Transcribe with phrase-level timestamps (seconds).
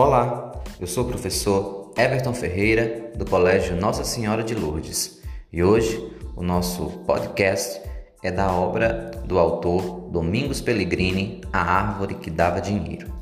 [0.00, 5.20] Olá, eu sou o professor Everton Ferreira, do Colégio Nossa Senhora de Lourdes,
[5.52, 7.80] e hoje o nosso podcast
[8.22, 13.12] é da obra do autor Domingos Pellegrini, A Árvore que Dava Dinheiro.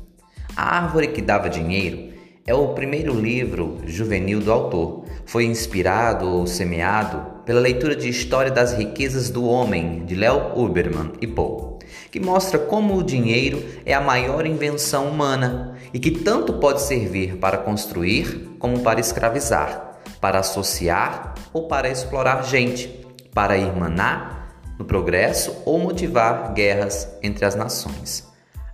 [0.55, 2.13] A Árvore que Dava Dinheiro
[2.47, 5.03] é o primeiro livro juvenil do autor.
[5.25, 11.11] Foi inspirado ou semeado pela leitura de História das Riquezas do Homem, de Léo Uberman
[11.21, 11.77] e Paul
[12.11, 17.37] que mostra como o dinheiro é a maior invenção humana e que tanto pode servir
[17.37, 22.87] para construir como para escravizar, para associar ou para explorar gente,
[23.33, 28.27] para irmanar no progresso ou motivar guerras entre as nações.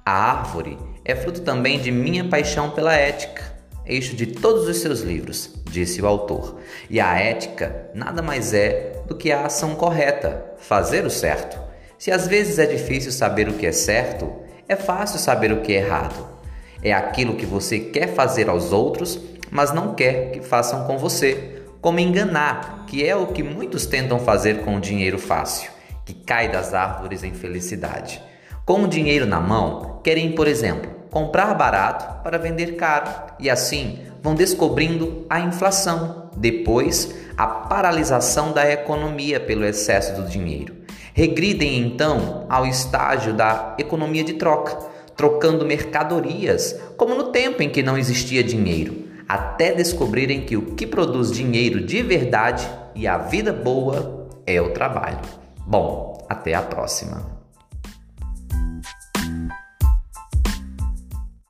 [0.05, 3.52] A árvore é fruto também de minha paixão pela ética,
[3.85, 6.59] eixo de todos os seus livros, disse o autor.
[6.89, 11.59] E a ética nada mais é do que a ação correta, fazer o certo.
[11.97, 14.31] Se às vezes é difícil saber o que é certo,
[14.67, 16.27] é fácil saber o que é errado.
[16.81, 21.61] É aquilo que você quer fazer aos outros, mas não quer que façam com você.
[21.79, 25.69] Como enganar, que é o que muitos tentam fazer com o dinheiro fácil,
[26.05, 28.21] que cai das árvores em felicidade.
[28.65, 33.99] Com o dinheiro na mão, querem, por exemplo, comprar barato para vender caro e assim
[34.21, 40.75] vão descobrindo a inflação, depois a paralisação da economia pelo excesso do dinheiro.
[41.13, 44.77] Regridem então ao estágio da economia de troca,
[45.13, 50.87] trocando mercadorias, como no tempo em que não existia dinheiro, até descobrirem que o que
[50.87, 55.19] produz dinheiro de verdade e a vida boa é o trabalho.
[55.67, 57.42] Bom, até a próxima.